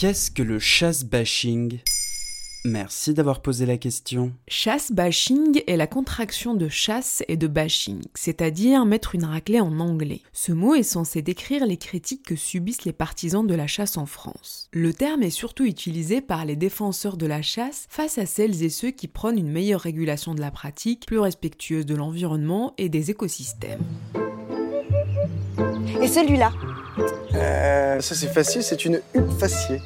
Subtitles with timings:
[0.00, 1.78] Qu'est-ce que le chasse-bashing?
[2.64, 4.32] Merci d'avoir posé la question.
[4.48, 9.78] Chasse bashing est la contraction de chasse et de bashing, c'est-à-dire mettre une raclée en
[9.78, 10.22] anglais.
[10.32, 14.06] Ce mot est censé décrire les critiques que subissent les partisans de la chasse en
[14.06, 14.70] France.
[14.72, 18.70] Le terme est surtout utilisé par les défenseurs de la chasse face à celles et
[18.70, 23.10] ceux qui prônent une meilleure régulation de la pratique, plus respectueuse de l'environnement et des
[23.10, 23.84] écosystèmes.
[26.00, 26.52] Et celui-là?
[27.34, 29.80] Euh, ça c'est facile, c'est une huppe faciée.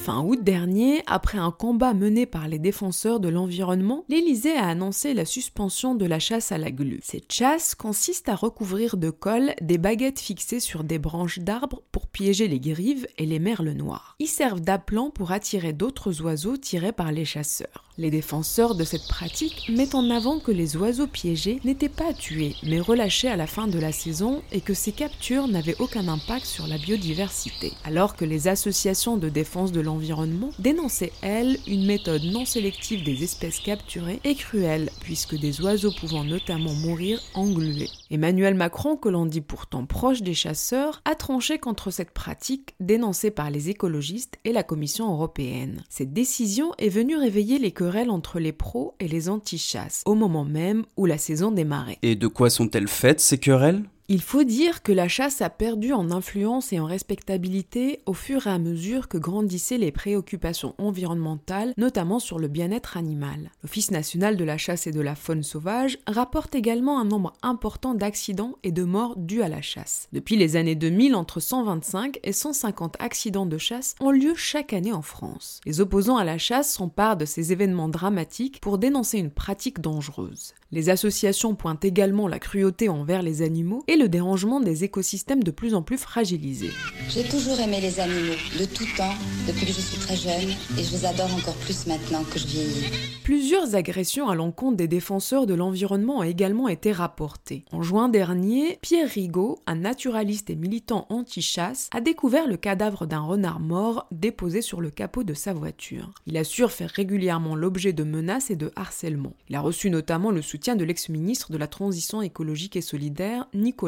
[0.00, 5.12] Fin août dernier, après un combat mené par les défenseurs de l'environnement, l'Élysée a annoncé
[5.12, 7.00] la suspension de la chasse à la glu.
[7.02, 12.06] Cette chasse consiste à recouvrir de colle des baguettes fixées sur des branches d'arbres pour
[12.06, 14.16] piéger les grives et les merles noirs.
[14.18, 17.89] Ils servent d'appelant pour attirer d'autres oiseaux tirés par les chasseurs.
[18.00, 22.56] Les défenseurs de cette pratique mettent en avant que les oiseaux piégés n'étaient pas tués,
[22.62, 26.46] mais relâchés à la fin de la saison et que ces captures n'avaient aucun impact
[26.46, 27.74] sur la biodiversité.
[27.84, 33.22] Alors que les associations de défense de l'environnement dénonçaient, elles, une méthode non sélective des
[33.22, 37.90] espèces capturées et cruelle, puisque des oiseaux pouvant notamment mourir englués.
[38.10, 43.30] Emmanuel Macron, que l'on dit pourtant proche des chasseurs, a tranché contre cette pratique dénoncée
[43.30, 45.84] par les écologistes et la Commission européenne.
[45.90, 50.44] Cette décision est venue réveiller les querelles entre les pros et les anti-chasses, au moment
[50.44, 51.98] même où la saison démarrait.
[52.02, 53.82] Et de quoi sont-elles faites ces querelles?
[54.12, 58.48] Il faut dire que la chasse a perdu en influence et en respectabilité au fur
[58.48, 63.52] et à mesure que grandissaient les préoccupations environnementales, notamment sur le bien-être animal.
[63.62, 67.94] L'Office national de la chasse et de la faune sauvage rapporte également un nombre important
[67.94, 70.08] d'accidents et de morts dus à la chasse.
[70.12, 74.92] Depuis les années 2000, entre 125 et 150 accidents de chasse ont lieu chaque année
[74.92, 75.60] en France.
[75.66, 80.54] Les opposants à la chasse s'emparent de ces événements dramatiques pour dénoncer une pratique dangereuse.
[80.72, 85.50] Les associations pointent également la cruauté envers les animaux et le dérangement des écosystèmes de
[85.50, 86.70] plus en plus fragilisés.
[87.10, 89.14] J'ai toujours aimé les animaux, de tout temps,
[89.46, 92.46] depuis que je suis très jeune, et je les adore encore plus maintenant que je
[92.46, 92.86] vieillis.
[93.24, 97.64] Plusieurs agressions à l'encontre des défenseurs de l'environnement ont également été rapportées.
[97.72, 103.20] En juin dernier, Pierre Rigaud, un naturaliste et militant anti-chasse, a découvert le cadavre d'un
[103.20, 106.10] renard mort déposé sur le capot de sa voiture.
[106.26, 109.34] Il assure faire régulièrement l'objet de menaces et de harcèlement.
[109.48, 113.79] Il a reçu notamment le soutien de l'ex-ministre de la Transition écologique et solidaire, Nicolas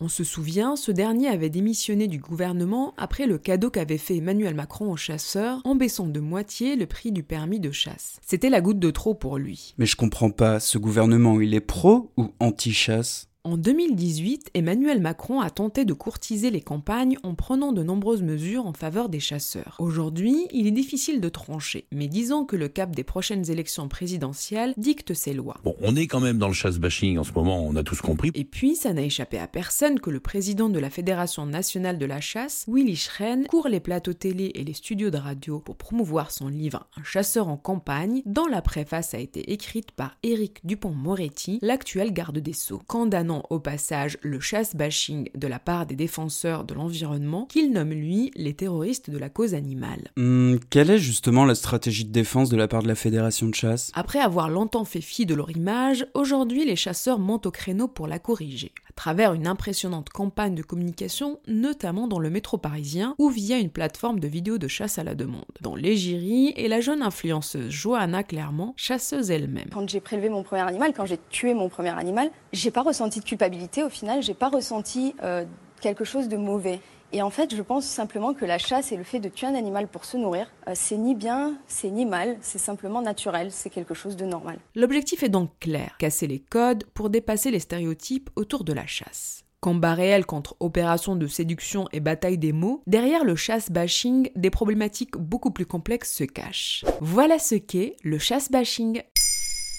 [0.00, 4.54] On se souvient, ce dernier avait démissionné du gouvernement après le cadeau qu'avait fait Emmanuel
[4.54, 8.18] Macron aux chasseurs en baissant de moitié le prix du permis de chasse.
[8.26, 9.74] C'était la goutte de trop pour lui.
[9.78, 13.29] Mais je comprends pas, ce gouvernement, il est pro ou anti-chasse?
[13.42, 18.66] En 2018, Emmanuel Macron a tenté de courtiser les campagnes en prenant de nombreuses mesures
[18.66, 19.76] en faveur des chasseurs.
[19.78, 24.74] Aujourd'hui, il est difficile de trancher, mais disons que le cap des prochaines élections présidentielles
[24.76, 25.56] dicte ces lois.
[25.64, 28.30] Bon, on est quand même dans le chasse-bashing en ce moment, on a tous compris.
[28.34, 32.04] Et puis, ça n'a échappé à personne que le président de la Fédération nationale de
[32.04, 36.30] la chasse, Willy Schren, court les plateaux télé et les studios de radio pour promouvoir
[36.30, 41.58] son livre Un chasseur en campagne, dont la préface a été écrite par Éric Dupont-Moretti,
[41.62, 46.74] l'actuel garde des Sceaux, condamnant au passage le chasse-bashing de la part des défenseurs de
[46.74, 50.10] l'environnement, qu'il nomme lui les terroristes de la cause animale.
[50.16, 53.54] Hmm, quelle est justement la stratégie de défense de la part de la Fédération de
[53.54, 53.90] chasse?
[53.94, 58.06] Après avoir longtemps fait fi de leur image, aujourd'hui les chasseurs montent au créneau pour
[58.06, 63.28] la corriger, à travers une impressionnante campagne de communication, notamment dans le métro parisien ou
[63.28, 67.02] via une plateforme de vidéos de chasse à la demande, dont l'égérie et la jeune
[67.02, 69.70] influenceuse Johanna Clermont, chasseuse elle-même.
[69.72, 73.19] Quand j'ai prélevé mon premier animal, quand j'ai tué mon premier animal, j'ai pas ressenti
[73.20, 75.44] de culpabilité au final, j'ai pas ressenti euh,
[75.80, 76.80] quelque chose de mauvais.
[77.12, 79.54] Et en fait, je pense simplement que la chasse et le fait de tuer un
[79.54, 83.70] animal pour se nourrir, euh, c'est ni bien, c'est ni mal, c'est simplement naturel, c'est
[83.70, 84.58] quelque chose de normal.
[84.76, 89.44] L'objectif est donc clair, casser les codes pour dépasser les stéréotypes autour de la chasse.
[89.60, 95.18] Combat réel contre opérations de séduction et bataille des mots, derrière le chasse-bashing, des problématiques
[95.18, 96.84] beaucoup plus complexes se cachent.
[97.00, 99.02] Voilà ce qu'est le chasse-bashing.